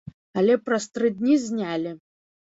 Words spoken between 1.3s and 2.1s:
знялі.